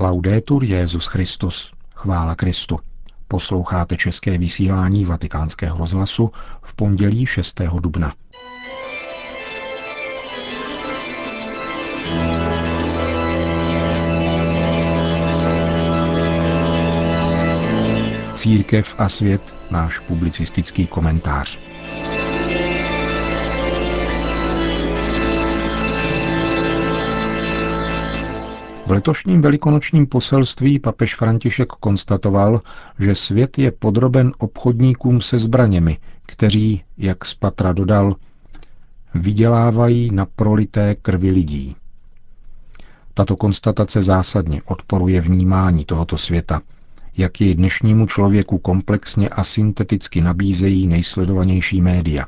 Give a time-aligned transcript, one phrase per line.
[0.00, 1.72] Laudetur Jezus Christus.
[1.94, 2.78] Chvála Kristu.
[3.28, 6.30] Posloucháte české vysílání Vatikánského rozhlasu
[6.62, 7.60] v pondělí 6.
[7.80, 8.14] dubna.
[18.34, 21.58] Církev a svět, náš publicistický komentář.
[28.88, 32.62] V letošním velikonočním poselství papež František konstatoval,
[32.98, 38.16] že svět je podroben obchodníkům se zbraněmi, kteří, jak z Patra dodal,
[39.14, 41.76] vydělávají na prolité krvi lidí.
[43.14, 46.62] Tato konstatace zásadně odporuje vnímání tohoto světa,
[47.16, 52.26] jak jej dnešnímu člověku komplexně a synteticky nabízejí nejsledovanější média.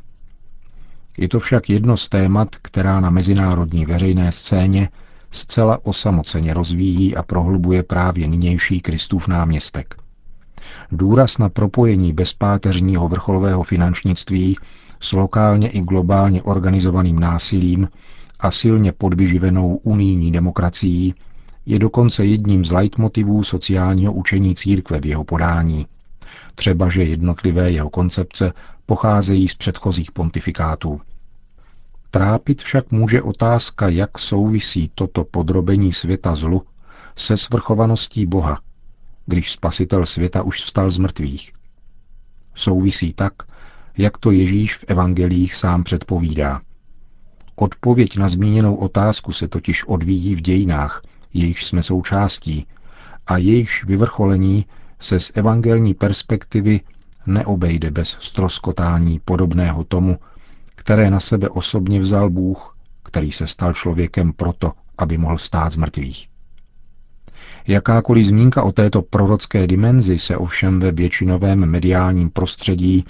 [1.19, 4.89] Je to však jedno z témat, která na mezinárodní veřejné scéně
[5.31, 9.95] zcela osamoceně rozvíjí a prohlubuje právě nynější Kristův náměstek.
[10.93, 14.57] Důraz na propojení bezpáteřního vrcholového finančnictví
[15.01, 17.89] s lokálně i globálně organizovaným násilím
[18.41, 21.15] a silně podvyživenou unijní demokracií
[21.67, 25.87] je dokonce jedním z leitmotivů sociálního učení církve v jeho podání.
[26.55, 28.53] Třeba, že jednotlivé jeho koncepce
[28.87, 31.01] pocházejí z předchozích pontifikátů.
[32.11, 36.63] Trápit však může otázka, jak souvisí toto podrobení světa zlu
[37.17, 38.61] se svrchovaností Boha,
[39.27, 41.53] když spasitel světa už vstal z mrtvých.
[42.55, 43.33] Souvisí tak,
[43.99, 46.61] jak to Ježíš v evangelích sám předpovídá.
[47.57, 51.03] Odpověď na zmíněnou otázku se totiž odvíjí v dějinách,
[51.35, 52.67] jejichž jsme součástí,
[53.27, 54.67] a jejichž vyvrcholení
[55.01, 56.81] se z evangelní perspektivy
[57.27, 60.19] neobejde bez stroskotání podobného tomu,
[60.81, 65.77] které na sebe osobně vzal Bůh, který se stal člověkem proto, aby mohl stát z
[65.77, 66.29] mrtvých.
[67.67, 73.05] Jakákoliv zmínka o této prorocké dimenzi se ovšem ve většinovém mediálním prostředí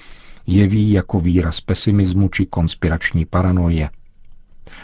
[0.47, 3.91] jeví jako výraz pesimismu či konspirační paranoje.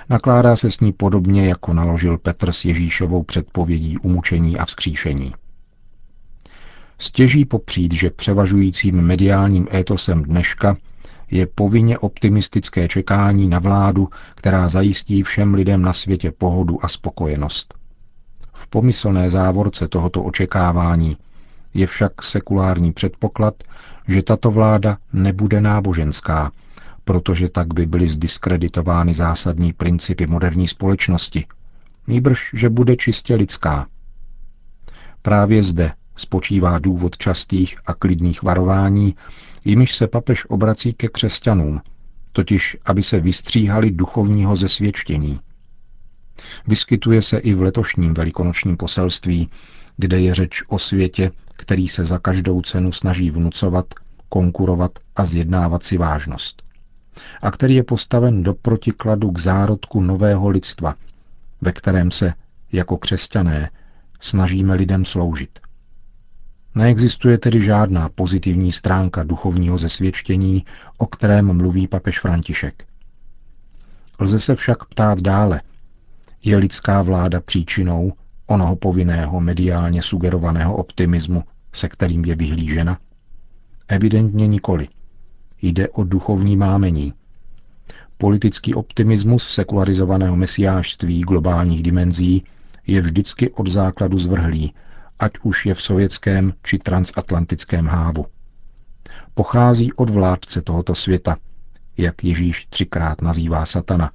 [0.09, 5.35] Nakládá se s ní podobně, jako naložil Petr s Ježíšovou předpovědí umučení a vzkříšení.
[6.99, 10.77] Stěží popřít, že převažujícím mediálním étosem dneška
[11.31, 17.75] je povinně optimistické čekání na vládu, která zajistí všem lidem na světě pohodu a spokojenost.
[18.53, 21.17] V pomyslné závorce tohoto očekávání
[21.75, 23.55] je však sekulární předpoklad,
[24.09, 26.53] že tato vláda nebude náboženská,
[27.05, 31.47] protože tak by byly zdiskreditovány zásadní principy moderní společnosti,
[32.07, 33.87] nýbrž, že bude čistě lidská.
[35.23, 39.15] Právě zde spočívá důvod častých a klidných varování,
[39.65, 41.81] jimiž se papež obrací ke křesťanům,
[42.33, 45.41] totiž aby se vystříhali duchovního zesvědčení.
[46.67, 49.51] Vyskytuje se i v letošním velikonočním poselství,
[49.97, 53.87] kde je řeč o světě, který se za každou cenu snaží vnucovat,
[54.29, 56.63] konkurovat a zjednávat si vážnost.
[57.43, 60.95] A který je postaven do protikladu k zárodku nového lidstva,
[61.61, 62.33] ve kterém se,
[62.73, 63.71] jako křesťané,
[64.21, 65.59] snažíme lidem sloužit.
[66.77, 70.65] Neexistuje tedy žádná pozitivní stránka duchovního zesvědčení,
[70.99, 72.85] o kterém mluví papež František.
[74.19, 75.61] Lze se však ptát dále.
[76.45, 78.13] Je lidská vláda příčinou
[78.47, 82.99] onoho povinného mediálně sugerovaného optimismu, se kterým je vyhlížena?
[83.89, 84.89] Evidentně nikoli.
[85.63, 87.15] Jde o duchovní mámení.
[88.19, 92.45] Politický optimismus sekularizovaného mesiářství globálních dimenzí
[92.87, 94.73] je vždycky od základu zvrhlý
[95.19, 98.27] ať už je v sovětském či transatlantickém hávu.
[99.35, 101.37] Pochází od vládce tohoto světa,
[101.97, 104.11] jak Ježíš třikrát nazývá satana,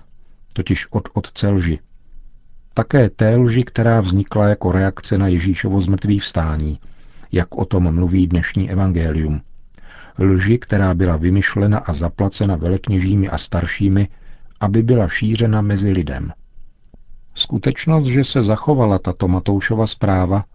[0.54, 1.80] totiž od otce lži.
[2.74, 6.80] Také té lži, která vznikla jako reakce na Ježíšovo zmrtvý vstání,
[7.32, 9.42] jak o tom mluví dnešní evangelium.
[10.20, 14.08] Lži, která byla vymyšlena a zaplacena velekněžími a staršími,
[14.60, 16.32] aby byla šířena mezi lidem.
[17.36, 20.46] Skutečnost, že se zachovala tato Matoušova zpráva,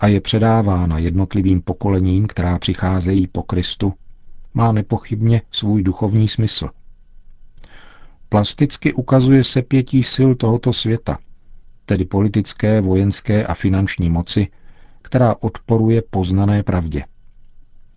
[0.00, 3.92] a je předávána jednotlivým pokolením, která přicházejí po Kristu,
[4.54, 6.68] má nepochybně svůj duchovní smysl.
[8.28, 11.18] Plasticky ukazuje se pětí sil tohoto světa,
[11.86, 14.48] tedy politické, vojenské a finanční moci,
[15.02, 17.04] která odporuje poznané pravdě.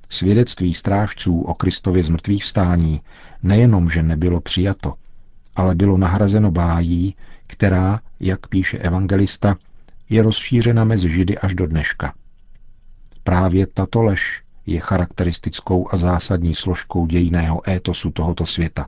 [0.10, 3.02] Svědectví strážců o Kristově zmrtvých vstání
[3.44, 4.94] nejenom, že nebylo přijato,
[5.56, 7.16] ale bylo nahrazeno bájí,
[7.48, 9.56] která, jak píše evangelista,
[10.10, 12.14] je rozšířena mezi Židy až do dneška.
[13.24, 18.88] Právě tato lež je charakteristickou a zásadní složkou dějného étosu tohoto světa.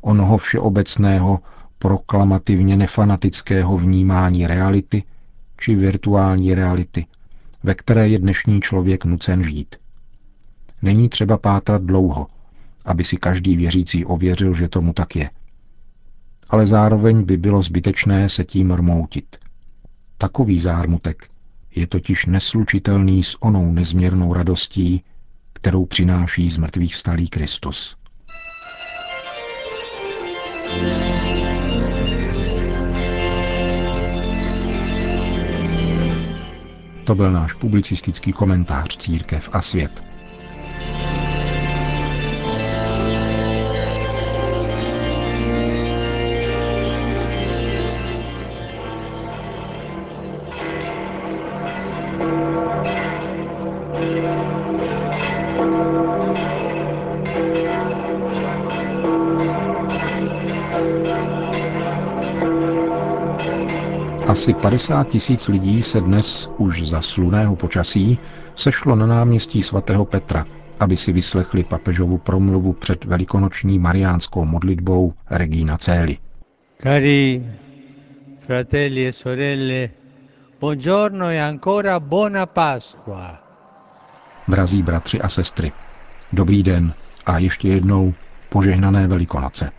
[0.00, 1.40] Onoho všeobecného,
[1.78, 5.02] proklamativně nefanatického vnímání reality,
[5.58, 7.06] či virtuální reality,
[7.62, 9.76] ve které je dnešní člověk nucen žít.
[10.82, 12.26] Není třeba pátrat dlouho,
[12.84, 15.30] aby si každý věřící ověřil, že tomu tak je.
[16.50, 19.36] Ale zároveň by bylo zbytečné se tím rmoutit.
[20.18, 21.30] Takový zármutek
[21.74, 25.04] je totiž neslučitelný s onou nezměrnou radostí,
[25.52, 27.96] kterou přináší z mrtvých vstalý Kristus.
[37.04, 40.15] To byl náš publicistický komentář Církev a svět.
[64.26, 68.18] Asi 50 tisíc lidí se dnes už za sluného počasí
[68.54, 70.46] sešlo na náměstí svatého Petra,
[70.80, 76.18] aby si vyslechli papežovu promluvu před velikonoční mariánskou modlitbou Regina Céli.
[76.82, 77.42] Cari
[78.46, 79.90] fratelli e sorelle,
[80.60, 83.42] buongiorno e ancora buona Pasqua.
[84.48, 85.72] Drazí bratři a sestry,
[86.32, 86.94] dobrý den
[87.26, 88.12] a ještě jednou
[88.48, 89.70] požehnané Velikonoce.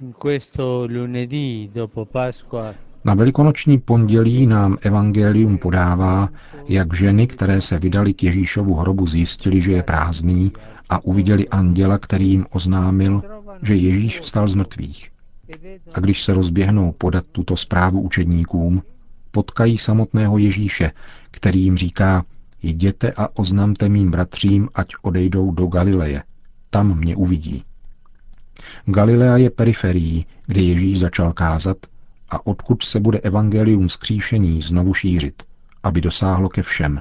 [0.00, 2.74] In questo lunedì dopo Pasqua
[3.04, 6.28] Na velikonoční pondělí nám Evangelium podává,
[6.68, 10.52] jak ženy, které se vydali k Ježíšovu hrobu, zjistili, že je prázdný
[10.90, 13.22] a uviděli anděla, který jim oznámil,
[13.62, 15.10] že Ježíš vstal z mrtvých.
[15.94, 18.82] A když se rozběhnou podat tuto zprávu učedníkům,
[19.30, 20.92] potkají samotného Ježíše,
[21.30, 22.24] který jim říká,
[22.62, 26.22] jděte a oznamte mým bratřím, ať odejdou do Galileje.
[26.70, 27.64] Tam mě uvidí.
[28.86, 31.76] Galilea je periferií, kde Ježíš začal kázat
[32.32, 35.42] a odkud se bude evangelium skříšení znovu šířit,
[35.82, 37.00] aby dosáhlo ke všem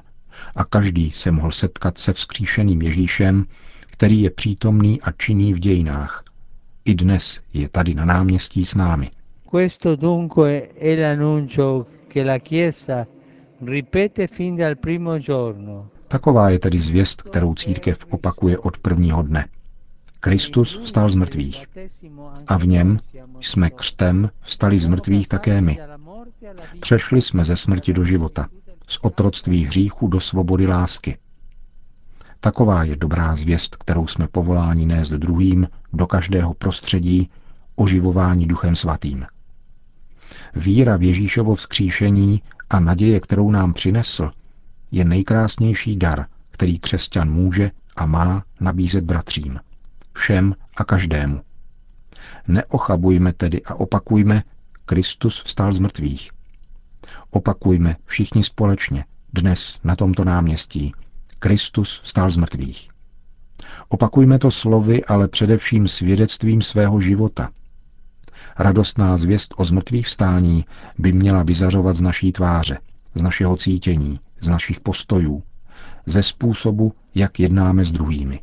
[0.56, 3.46] a každý se mohl setkat se vzkříšeným Ježíšem,
[3.92, 6.24] který je přítomný a činný v dějinách.
[6.86, 9.10] I dnes je tady na náměstí s námi.
[9.52, 13.08] Questo dunque è l'annuncio che la Chiesa
[13.62, 15.88] ripete fin dal primo giorno.
[16.08, 19.46] Taková je tedy zvěst, kterou církev opakuje od prvního dne.
[20.24, 21.66] Kristus vstal z mrtvých.
[22.48, 23.00] A v něm
[23.40, 25.78] jsme křtem vstali z mrtvých také my.
[26.80, 28.48] Přešli jsme ze smrti do života,
[28.88, 31.18] z otroctví hříchu do svobody lásky.
[32.40, 37.30] Taková je dobrá zvěst, kterou jsme povoláni nést druhým do každého prostředí,
[37.76, 39.26] oživování duchem svatým.
[40.56, 44.32] Víra v Ježíšovo vzkříšení a naděje, kterou nám přinesl,
[44.92, 49.60] je nejkrásnější dar, který křesťan může a má nabízet bratřím
[50.14, 51.42] všem a každému.
[52.48, 54.44] Neochabujme tedy a opakujme,
[54.86, 56.32] Kristus vstal z mrtvých.
[57.30, 60.94] Opakujme všichni společně, dnes na tomto náměstí,
[61.40, 62.90] Kristus vstal z mrtvých.
[63.90, 67.50] Opakujme to slovy, ale především svědectvím svého života.
[68.60, 70.66] Radostná zvěst o zmrtvých vstání
[70.98, 72.78] by měla vyzařovat z naší tváře,
[73.16, 75.44] z našeho cítění, z našich postojů,
[76.06, 78.40] ze způsobu, jak jednáme s druhými.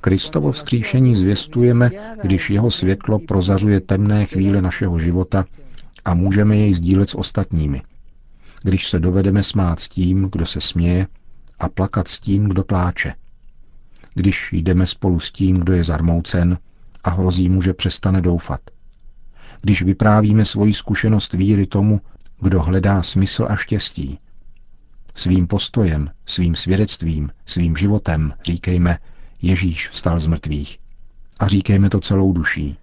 [0.00, 1.90] Kristovo vzkříšení zvěstujeme,
[2.22, 5.44] když jeho světlo prozařuje temné chvíle našeho života
[6.04, 7.82] a můžeme jej sdílet s ostatními.
[8.62, 11.06] Když se dovedeme smát s tím, kdo se směje,
[11.58, 13.14] a plakat s tím, kdo pláče.
[14.14, 16.58] Když jdeme spolu s tím, kdo je zarmoucen
[17.04, 18.60] a hrozí mu, že přestane doufat.
[19.60, 22.00] Když vyprávíme svoji zkušenost víry tomu,
[22.40, 24.18] kdo hledá smysl a štěstí,
[25.14, 28.98] Svým postojem, svým svědectvím, svým životem říkejme,
[29.42, 30.78] Ježíš vstal z mrtvých.
[31.40, 32.76] A říkejme to celou duší.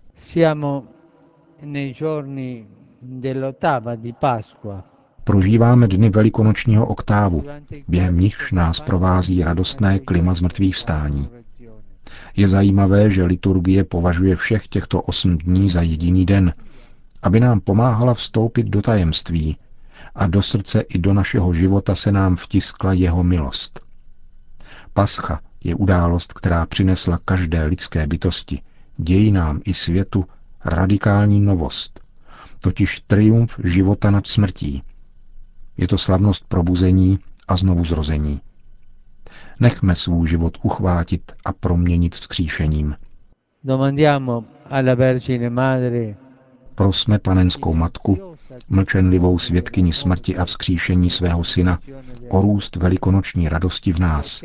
[5.23, 7.43] Prožíváme dny velikonočního oktávu,
[7.87, 11.29] během nichž nás provází radostné klima z mrtvých vstání.
[12.35, 16.53] Je zajímavé, že liturgie považuje všech těchto osm dní za jediný den,
[17.23, 19.57] aby nám pomáhala vstoupit do tajemství,
[20.15, 23.79] a do srdce i do našeho života se nám vtiskla jeho milost.
[24.93, 28.61] Pascha je událost, která přinesla každé lidské bytosti,
[28.97, 30.25] dějinám i světu
[30.65, 31.99] radikální novost,
[32.59, 34.83] totiž triumf života nad smrtí.
[35.77, 38.41] Je to slavnost probuzení a znovu zrození.
[39.59, 42.95] Nechme svůj život uchvátit a proměnit vzkříšením.
[43.63, 46.15] Domandiamo alla Vergine Madre
[46.75, 48.37] Prosme panenskou matku,
[48.69, 51.79] mlčenlivou svědkyni smrti a vzkříšení svého syna,
[52.29, 54.43] o růst velikonoční radosti v nás.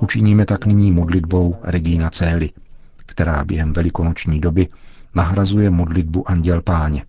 [0.00, 2.50] Učiníme tak nyní modlitbou Regina Cély,
[2.96, 4.68] která během velikonoční doby
[5.14, 7.04] nahrazuje modlitbu Anděl Páně.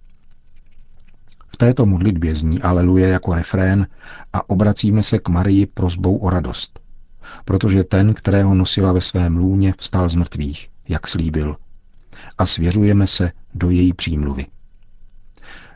[1.48, 3.88] V této modlitbě zní Aleluja jako refrén
[4.34, 6.80] a obracíme se k Marii prozbou o radost.
[7.46, 11.58] Protože ten, kterého nosila ve svém lůně, vstal z mrtvých, jak slíbil.
[12.38, 14.46] A svěřujeme se do její přímluvy.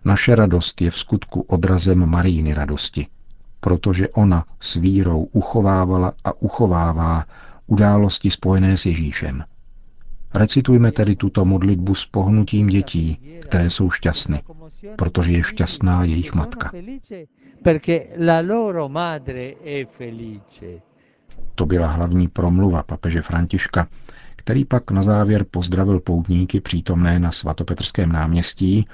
[0.06, 3.08] Naše radost je v skutku odrazem Marijiny radosti,
[3.60, 7.26] protože ona s vírou uchovávala a uchovává
[7.68, 9.44] události spojené s Ježíšem.
[10.34, 14.42] Recitujme tedy tuto modlitbu s pohnutím dětí, které jsou šťastny,
[14.96, 16.72] protože je šťastná jejich matka.
[21.56, 23.88] To byla hlavní promluva papeže Františka,
[24.36, 28.86] který pak na závěr pozdravil poutníky přítomné na svatopetrském náměstí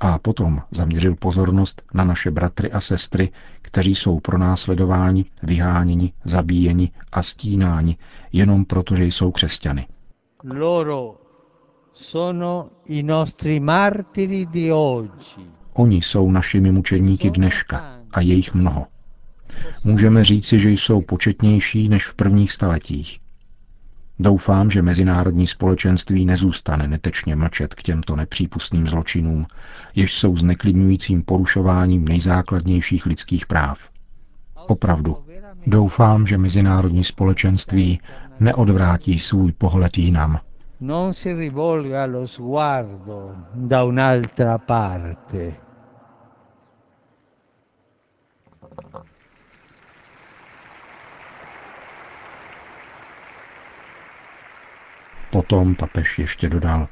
[0.00, 3.30] a potom zaměřil pozornost na naše bratry a sestry,
[3.62, 7.96] kteří jsou pronásledováni, vyháněni, zabíjeni a stínáni
[8.32, 9.86] jenom proto, že jsou křesťany.
[10.44, 11.14] Loro
[11.92, 15.10] sono i nostri martiri di oggi.
[15.72, 18.86] Oni jsou našimi mučeníky dneška a je jich mnoho.
[19.84, 23.20] Můžeme říci, že jsou početnější než v prvních staletích.
[24.20, 29.46] Doufám, že mezinárodní společenství nezůstane netečně mlčet k těmto nepřípustným zločinům,
[29.94, 33.88] jež jsou zneklidňujícím porušováním nejzákladnějších lidských práv.
[34.66, 35.16] Opravdu,
[35.66, 38.00] doufám, že mezinárodní společenství
[38.40, 40.38] neodvrátí svůj pohled jinam.
[40.80, 45.67] Non si rivolga lo sguardo da un'altra parte.
[55.30, 56.88] Potom papež ještě dodal.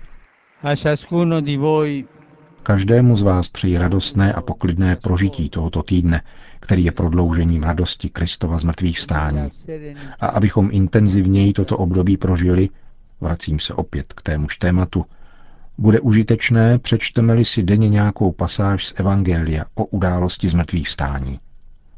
[2.62, 6.22] Každému z vás přeji radostné a poklidné prožití tohoto týdne,
[6.60, 9.50] který je prodloužením radosti Kristova z mrtvých vstání.
[10.20, 12.68] A abychom intenzivněji toto období prožili,
[13.20, 15.04] vracím se opět k témuž tématu,
[15.78, 21.38] bude užitečné, přečteme-li si denně nějakou pasáž z Evangelia o události z mrtvých vstání.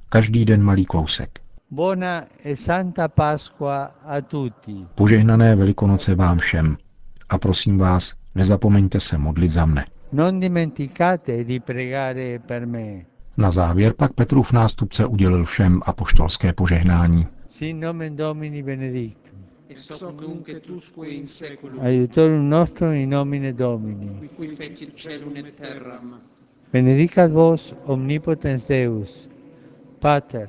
[0.09, 1.40] Každý den malý kousek.
[1.71, 4.87] Buona e santa Pasqua a tutti.
[4.95, 6.77] Požehnané Velikonoce vám všem.
[7.29, 9.85] A prosím vás, nezapomeňte se modlit za mne.
[10.13, 13.05] Non dimenticate di pregare per me.
[13.37, 17.27] Na závěr pak Petrův nástupce udělil všem apoštolské požehnání.
[17.47, 19.39] Sin nomen Domini benedictum.
[21.81, 24.19] Aiutorium nostrum in nomine Domini.
[24.19, 26.21] Qui fui fecit celum et terram.
[26.73, 29.29] Benedicat vos omnipotens Deus,
[29.99, 30.49] Pater,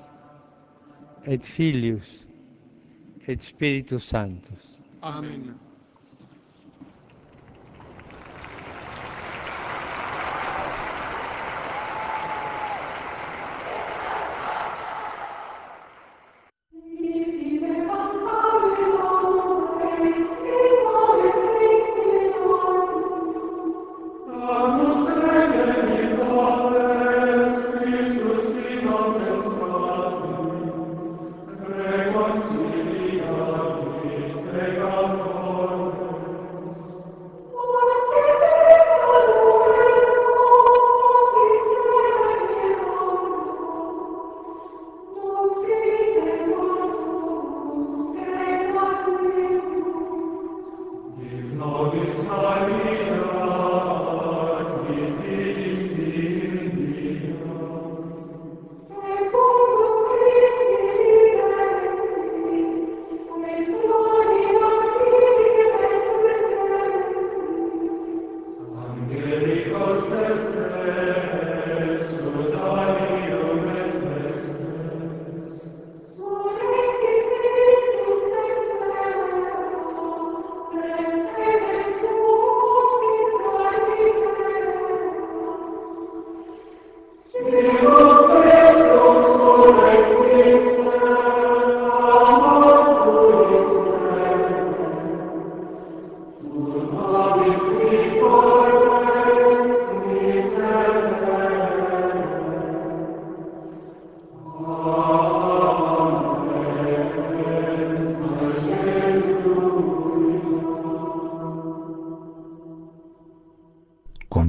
[1.29, 2.25] et Filhos
[3.27, 4.81] et Espíritos Santos.
[5.01, 5.53] Amém.